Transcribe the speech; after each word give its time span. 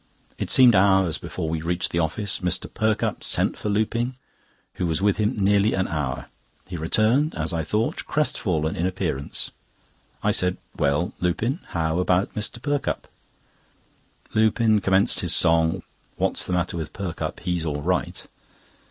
It 0.39 0.49
seemed 0.49 0.73
hours 0.73 1.19
before 1.19 1.47
we 1.47 1.61
reached 1.61 1.91
the 1.91 1.99
office. 1.99 2.39
Mr. 2.39 2.67
Perkupp 2.67 3.23
sent 3.23 3.55
for 3.55 3.69
Lupin, 3.69 4.15
who 4.77 4.87
was 4.87 4.99
with 4.99 5.17
him 5.17 5.35
nearly 5.37 5.75
an 5.75 5.87
hour. 5.87 6.25
He 6.67 6.75
returned, 6.75 7.35
as 7.37 7.53
I 7.53 7.63
thought, 7.63 8.07
crestfallen 8.07 8.75
in 8.75 8.87
appearance. 8.87 9.51
I 10.23 10.31
said: 10.31 10.57
"Well, 10.75 11.13
Lupin, 11.19 11.59
how 11.67 11.99
about 11.99 12.33
Mr. 12.33 12.59
Perkupp?" 12.59 13.07
Lupin 14.33 14.81
commenced 14.81 15.19
his 15.19 15.35
song: 15.35 15.83
"What's 16.15 16.45
the 16.47 16.53
matter 16.53 16.77
with 16.77 16.93
Perkupp? 16.93 17.41
He's 17.41 17.63
all 17.63 17.83
right!" 17.83 18.25